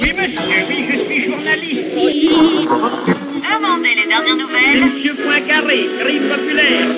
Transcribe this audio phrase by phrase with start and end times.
[0.00, 1.94] Oui, monsieur, oui, je suis journaliste.
[3.50, 4.94] Demandez les dernières nouvelles.
[4.94, 6.88] Monsieur Poincaré, crime populaire.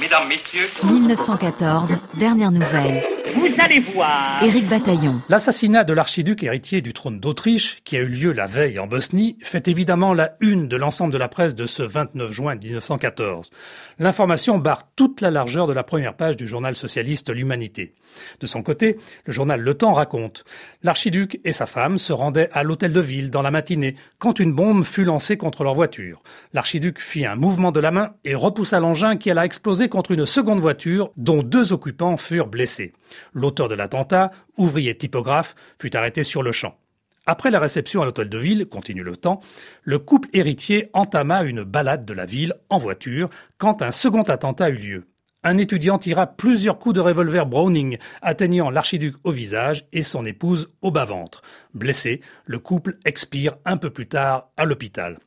[0.00, 3.02] Mesdames, Messieurs, 1914, dernière nouvelle.
[3.34, 4.42] Vous allez voir.
[4.42, 5.20] Éric Bataillon.
[5.28, 9.38] L'assassinat de l'archiduc héritier du trône d'Autriche, qui a eu lieu la veille en Bosnie,
[9.40, 13.50] fait évidemment la une de l'ensemble de la presse de ce 29 juin 1914.
[13.98, 17.94] L'information barre toute la largeur de la première page du journal socialiste L'Humanité.
[18.40, 20.44] De son côté, le journal Le Temps raconte
[20.82, 24.52] L'archiduc et sa femme se rendaient à l'hôtel de ville dans la matinée quand une
[24.52, 26.22] bombe fut lancée contre leur voiture.
[26.52, 30.26] L'archiduc fit un mouvement de la main et repoussa l'engin qui alla exploser contre une
[30.26, 32.92] seconde voiture dont deux occupants furent blessés.
[33.32, 36.76] L'auteur de l'attentat, ouvrier typographe, fut arrêté sur le champ.
[37.24, 39.40] Après la réception à l'hôtel de ville, continue le temps,
[39.82, 44.70] le couple héritier entama une balade de la ville en voiture quand un second attentat
[44.70, 45.06] eut lieu.
[45.44, 50.72] Un étudiant tira plusieurs coups de revolver Browning, atteignant l'archiduc au visage et son épouse
[50.82, 51.42] au bas-ventre.
[51.74, 55.18] Blessé, le couple expire un peu plus tard à l'hôpital.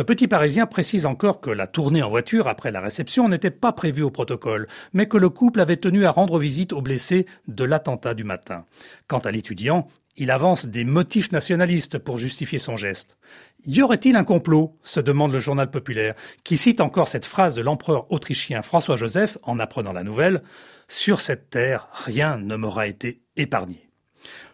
[0.00, 3.72] Le petit Parisien précise encore que la tournée en voiture après la réception n'était pas
[3.72, 7.64] prévue au protocole, mais que le couple avait tenu à rendre visite aux blessés de
[7.64, 8.64] l'attentat du matin.
[9.08, 13.18] Quant à l'étudiant, il avance des motifs nationalistes pour justifier son geste.
[13.66, 14.74] Y aurait-il un complot?
[14.84, 19.58] se demande le journal populaire, qui cite encore cette phrase de l'empereur autrichien François-Joseph en
[19.58, 20.42] apprenant la nouvelle
[20.88, 23.89] Sur cette terre, rien ne m'aura été épargné.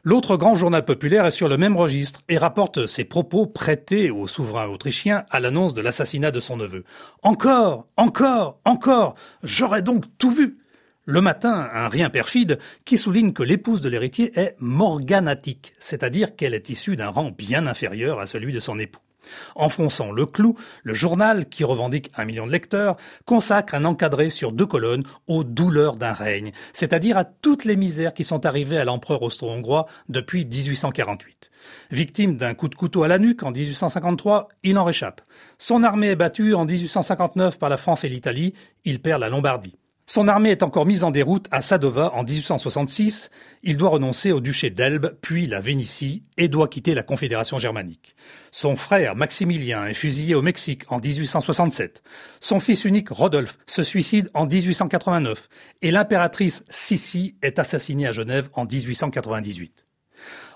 [0.04, 4.26] L'autre grand journal populaire est sur le même registre et rapporte ses propos prêtés au
[4.26, 6.84] souverain autrichien à l'annonce de l'assassinat de son neveu.
[7.22, 10.58] Encore, encore, encore, j'aurais donc tout vu.
[11.04, 16.54] Le matin, un rien perfide qui souligne que l'épouse de l'héritier est morganatique, c'est-à-dire qu'elle
[16.54, 19.05] est issue d'un rang bien inférieur à celui de son époux.
[19.54, 24.52] Enfonçant le clou, le journal, qui revendique un million de lecteurs, consacre un encadré sur
[24.52, 28.84] deux colonnes aux douleurs d'un règne, c'est-à-dire à toutes les misères qui sont arrivées à
[28.84, 31.50] l'empereur austro-hongrois depuis 1848.
[31.90, 35.20] Victime d'un coup de couteau à la nuque en 1853, il en réchappe.
[35.58, 39.76] Son armée est battue en 1859 par la France et l'Italie, il perd la Lombardie.
[40.08, 43.28] Son armée est encore mise en déroute à Sadova en 1866.
[43.64, 48.14] Il doit renoncer au duché d'Elbe, puis la Vénitie, et doit quitter la Confédération germanique.
[48.52, 52.04] Son frère Maximilien est fusillé au Mexique en 1867.
[52.38, 55.48] Son fils unique Rodolphe se suicide en 1889.
[55.82, 59.84] Et l'impératrice Sissi est assassinée à Genève en 1898.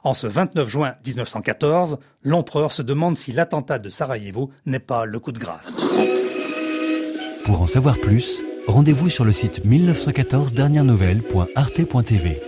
[0.05, 5.19] En ce 29 juin 1914, l'empereur se demande si l'attentat de Sarajevo n'est pas le
[5.19, 5.77] coup de grâce.
[7.45, 12.41] Pour en savoir plus, rendez-vous sur le site 1914 dernière nouvelle.arte.tv.